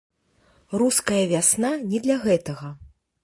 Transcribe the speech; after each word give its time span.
Руская 0.81 1.19
вясна 1.33 1.71
не 1.91 1.99
для 2.05 2.17
гэтага. 2.27 2.67